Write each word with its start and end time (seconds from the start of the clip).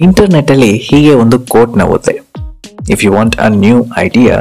ಇಂಟರ್ನೆಟ್ಟಲ್ಲಿ 0.00 0.76
ಹೀಗೆ 0.76 1.14
ಒಂದು 1.14 1.38
ಕೋಟ್ 1.38 1.82
ಓದಿದೆ. 1.82 2.32
If 2.90 3.04
you 3.04 3.12
want 3.12 3.36
a 3.36 3.48
new 3.48 3.86
idea 3.98 4.38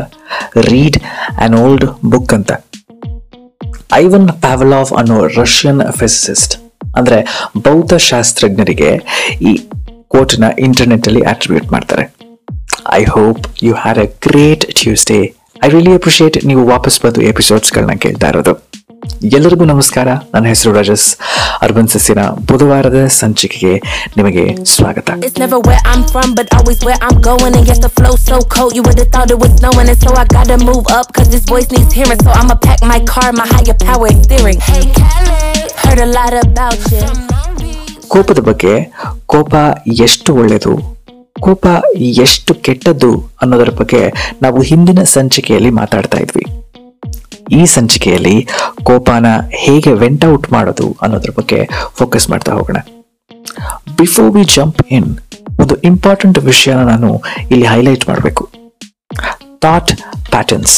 read 0.61 0.97
an 1.41 1.55
old 1.55 1.85
book 2.05 2.33
ಅಂತ. 2.33 2.51
ಐವನ್ 3.93 4.29
ಪ್ಯಾವಲಾಫ್ 4.29 4.93
ಅನ್ನೋ 4.93 5.27
ರಷ್ಯನ್ 5.27 5.91
ಫಿಸಿಸಿಸ್ಟ್ 5.91 6.57
ಅಂದ್ರೆ 6.97 7.49
ಭೌತಶಾಸ್ತ್ರಜ್ಞರಿಗೆ 7.57 9.01
ಈ 9.41 9.59
ಕೋಟ್ನ 10.07 10.43
ಇಂಟರ್ನೆಟ್ 10.59 11.07
ಅಲ್ಲಿ 11.07 11.21
ಅಟ್ರಿಬ್ಯೂಟ್ 11.21 11.71
ಮಾಡ್ತಾರೆ. 11.71 12.15
I 12.91 13.03
hope 13.03 13.63
you 13.63 13.73
had 13.73 13.99
a 13.99 14.03
great 14.03 14.65
Tuesday 14.75 15.35
I 15.63 15.69
really 15.69 15.93
appreciate 15.93 16.45
ನೀವು 16.45 16.67
ವಾಪಸ್ 16.67 17.01
ಬಂದು 17.01 17.21
ಎಪಿಸೋಡ್ಸ್ಗಳನ್ನ 17.21 17.91
ಕೇಳ್ತಾ 17.91 18.29
ಇರೋದು. 18.29 18.72
ಎಲ್ಲರಿಗೂ 19.23 19.65
ನಮಸ್ಕಾರ. 19.65 20.07
ನನ್ನ 20.33 20.45
ಹೆಸರು 20.45 20.73
ರಾಜಸ್. 20.73 21.17
ಅರ್ಬನ್ 21.61 21.87
ಸಸ್ಯನ 21.87 22.19
ಬುಧವಾರದ 22.47 23.05
ಸಂಚಿಕೆಗೆ 23.07 23.81
ನಿಮಗೆ 24.17 24.65
ಸ್ವಾಗತ. 24.65 25.11
ಕೋಪದ 38.07 38.39
ಬಗ್ಗೆ 38.39 38.93
ಕೋಪ 39.25 39.55
ಎಷ್ಟು 39.87 40.35
ಒಳ್ಳೆಯದು 40.35 40.97
ಕೋಪ 41.39 41.67
ಎಷ್ಟು 41.95 42.53
ಕೆಟ್ಟದ್ದು 42.53 43.29
ಅನ್ನೋದರ 43.41 43.69
ಬಗ್ಗೆ 43.69 44.13
ನಾವು 44.41 44.61
ಹಿಂದಿನ 44.61 45.03
ಸಂಚಿಕೆಯಲ್ಲಿ 45.03 45.69
ಮಾತಾಡ್ತಾ 45.69 46.17
ಇದ್ವಿ. 46.17 46.62
ಈ 47.57 47.61
ಸಂಚಿಕೆಯಲ್ಲಿ 47.75 48.35
ಕೋಪನ 48.87 49.27
ಹೇಗೆ 49.63 49.93
ವೆಂಟ್ 50.03 50.25
ಔಟ್ 50.31 50.47
ಮಾಡೋದು 50.53 50.87
ಅನ್ನೋದ್ರ 51.01 51.31
ಬಗ್ಗೆ 51.37 51.59
ಫೋಕಸ್ 51.99 52.29
ಮಾಡ್ತಾ 52.31 52.51
ಹೋಗೋಣ. 52.57 52.79
ಬಿಫೋರ್ 53.99 54.29
ವಿ 54.35 54.43
ಜಂಪ್ 54.55 54.81
ಇನ್ 54.97 55.09
ಒಂದು 55.61 55.75
ಇಂಪಾರ್ಟೆಂಟ್ 55.91 56.39
ವಿಷಯನ 56.49 56.81
ನಾನು 56.91 57.09
ಇಲ್ಲಿ 57.51 57.67
ಹೈಲೈಟ್ 57.73 58.05
ಮಾಡಬೇಕು. 58.09 58.43
ಥಾಟ್ 59.65 59.91
ಪ್ಯಾಟರ್ನ್ಸ್ 60.31 60.77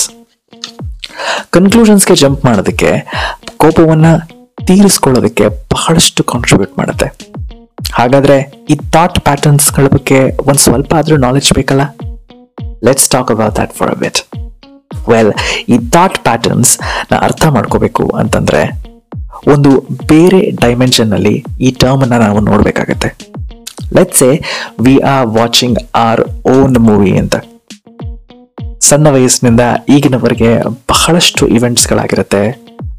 ಕನ್ಕ್ಲೂಷನ್ಸ್ಗೆ 1.56 2.16
ಜಂಪ್ 2.24 2.42
ಮಾಡೋದಕ್ಕೆ 2.46 2.92
ಕೋಪವನ್ನ 3.58 4.08
ತೀರಿಸ್ಕೊಳ್ಳೋದಕ್ಕೆ 4.68 5.48
ಬಹಳಷ್ಟು 5.74 6.24
ಕಾಂಟ್ರಿಬ್ಯೂಟ್ 6.32 6.74
ಮಾಡುತ್ತೆ. 6.80 7.08
ಹಾಗಾದ್ರೆ 8.00 8.38
ಈ 8.74 8.76
ಥಾಟ್ 8.94 9.20
ಪ್ಯಾಟರ್ನ್ಸ್ಗಳ 9.28 9.88
ಬಗ್ಗೆ 9.96 10.20
ಒಂದು 10.50 10.62
ಸ್ವಲ್ಪ 10.66 10.94
ಆದರೂ 11.00 11.18
ನಾಲೆಜ್ 11.18 11.54
ಬೇಕಲ್ಲ? 11.60 11.84
Let's 12.88 13.10
talk 13.14 13.32
about 13.36 13.56
that 13.56 13.74
for 13.80 13.92
a 13.92 14.00
bit 14.04 14.20
well 14.92 15.32
ಈ 15.70 15.78
ಥಾಟ್ 15.90 16.20
ಪ್ಯಾಟರ್ನ್ಸ್ನ 16.20 17.16
ಅರ್ಥ 17.16 17.46
ಮಾಡ್ಕೋಬೇಕು 17.46 18.08
ಅಂತಂದ್ರೆ 18.08 18.62
ಒಂದು 19.48 19.72
ಬೇರೆ 20.08 20.52
ಡೈಮೆನ್ಷನ್ 20.52 21.14
ಅಲ್ಲಿ 21.14 21.44
ಈ 21.62 21.72
ಟರ್ಮ್ 21.72 22.02
ಅನ್ನ 22.02 22.18
ನಾವು 22.18 22.40
ನೋಡಬೇಕಾಗತ್ತೆ. 22.40 23.10
Let's 23.96 24.24
say 24.24 24.42
we 24.80 25.00
are 25.00 25.28
watching 25.28 25.80
our 25.96 26.22
own 26.46 26.78
movie 26.80 27.18
ಅಂತ. 27.18 27.36
ಸಣ್ಣ 28.80 29.08
ವಯಸ್ಸಿನಿಂದ 29.08 29.62
ಈಗಿನವರೆಗೆ 29.90 30.60
ಬಹಳಷ್ಟು 30.64 31.48
ಇವೆಂಟ್ಸ್ಗಳಾಗಿರುತ್ತೆ 31.48 32.44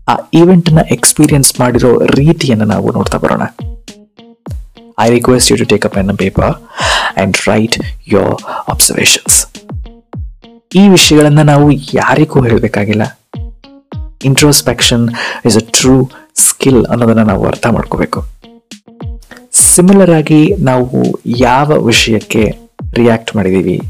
ಆ 0.09 0.17
ಇವೆಂಟ್ನ 0.35 0.79
ಎಕ್ಸ್ಪೀರಿಯನ್ಸ್ 0.91 1.61
ಮಾಡಿರೋ 1.61 1.99
ರೀತಿಯನ್ನು 1.99 2.65
ನಾವು 2.65 2.93
ನೋಡ್ತಾ 2.93 3.19
ಬರೋಣ. 3.19 3.43
I 4.99 5.11
request 5.11 5.53
you 5.53 5.57
to 5.57 5.65
take 5.65 5.87
up 5.87 5.99
an 5.99 6.19
paper 6.19 6.53
and 7.17 7.37
write 7.49 7.77
your 8.09 8.35
observations 8.69 9.37
ಈ 10.75 10.89
ವಿಷಯಗಳನ್ನು 10.89 11.43
ನಾವು 11.43 11.73
ಯಾರಿಗೂ 11.73 12.43
ಹೇಳಬೇಕಾಗಿಲ್ಲ. 12.43 13.19
Introspection 14.25 15.11
is 15.45 15.57
a 15.57 15.61
true 15.61 16.11
skill 16.35 16.87
ಅನ್ನೋದನ್ನ 16.87 17.23
ನಾವು 17.23 17.47
ಅರ್ಥ 17.47 17.67
ಮಾಡ್ಕೋಬೇಕು. 17.67 18.25
ಸಿಮಿಲರ್ 19.53 20.11
ಆಗಿ 20.11 20.55
ನಾವು 20.55 21.21
ಯಾವ 21.27 21.85
ವಿಷಯಕ್ಕೆ 21.85 22.59
ರಿಯಾಕ್ಟ್ 22.95 23.37
ಮಾಡಿದೀವಿ? 23.37 23.81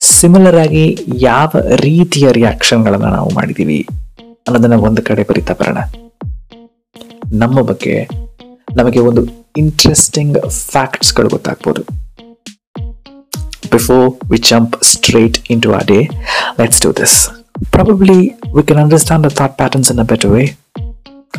ಸಿಮಿಲರ್ 0.00 0.56
ಆಗಿ 0.56 0.98
ಯಾವ 1.14 1.50
ರೀತಿಯ 1.74 2.32
ರಿಯಾಕ್ಷನ್ಗಳನ್ನು 2.32 3.06
ನಾವು 3.06 3.30
ಮಾಡಿದೀವಿ? 3.34 3.86
ಅನ್ನೋದನ್ನ 4.20 4.74
ಒಂದು 4.74 5.02
ಕಡೆ 5.02 5.22
ಬರಿತಾ 5.22 5.54
ಬರೋಣ 5.54 5.78
ನಮ್ಮ 7.32 7.60
ಬಗ್ಗೆ 7.60 8.08
ನಮಗೆ 8.76 8.98
ಒಂದು 8.98 9.50
ಇಂಟ್ರೆಸ್ಟಿಂಗ್ 9.56 10.50
ಫ್ಯಾಕ್ಟ್ಸ್ಗಳು 10.50 11.28
ಗೊತ್ತಾಗ್ಬೋದು. 11.28 11.97
Before 13.70 14.06
we 14.30 14.38
jump 14.50 14.74
straight 14.82 15.38
into 15.62 15.70
a 15.74 15.82
day 15.86 15.98
let's 16.58 16.82
do 16.82 16.90
this 16.92 17.16
probably 17.70 18.20
we 18.54 18.62
can 18.62 18.80
understand 18.80 19.26
the 19.26 19.32
thought 19.34 19.56
patterns 19.56 19.90
in 19.92 20.00
a 20.00 20.06
better 20.12 20.30
way 20.30 20.44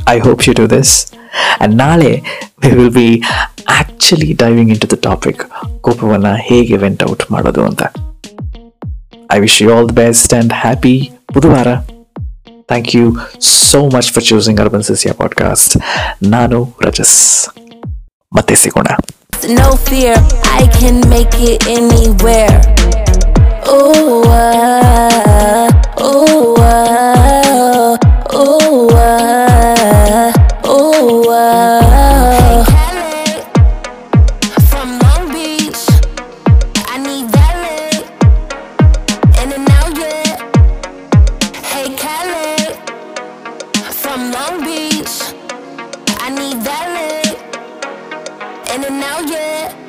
I 0.10 0.18
hope 0.20 0.44
you 0.48 0.54
do 0.54 0.66
this 0.68 0.94
and 1.60 1.76
ನಾಳೆ 1.76 2.12
we 2.64 2.72
will 2.72 2.94
be 2.96 3.10
actually 3.80 4.32
diving 4.44 4.72
into 4.82 4.90
the 4.92 5.00
topic 5.02 5.44
ಕೋಪವನ್ನು 5.82 6.34
ಹೇಗೆ 6.48 6.78
vent 6.78 7.04
out 7.04 7.26
ಮಾಡೋದು 7.32 7.64
ಅಂತ 7.66 7.84
I 9.32 9.40
wish 9.40 9.58
you 9.62 9.70
all 9.76 9.90
the 9.90 9.96
best 9.96 10.34
and 10.34 10.54
happy 10.62 10.96
ಬುಧವಾರ 11.34 11.70
thank 12.70 12.90
you 12.96 13.06
so 13.70 13.80
much 13.90 14.10
for 14.12 14.26
choosing 14.26 14.60
urban 14.62 14.84
ಸಿಸಿಯಾ 14.84 15.14
podcast 15.14 15.74
ನಾನು 16.30 16.60
ರಜಸ್ 16.82 17.18
ಮತ್ತೆ 18.32 18.56
ಸಿಗೋಣ 18.56 18.90
No 19.50 19.72
fear, 19.72 20.14
I 20.44 20.68
can 20.80 21.02
make 21.10 21.34
it 21.34 21.66
anywhere. 21.68 22.62
Ooh, 23.68 24.22
uh, 24.26 25.70
ooh, 26.00 26.54
uh, 26.56 27.98
ooh, 28.32 28.90
uh, 28.90 30.32
ooh, 30.68 31.30
uh. 31.32 32.64
From 34.70 35.00
Long 35.00 35.32
Beach, 35.34 35.82
I 36.86 36.98
need 37.00 37.26
valet. 37.32 38.06
In 39.42 39.52
and 39.52 39.70
out, 39.72 39.98
yeah. 39.98 40.38
Hey, 41.64 41.88
Cali. 41.96 42.76
From 43.94 44.32
Long 44.32 44.64
Beach, 44.64 44.79
耶。 49.50 49.89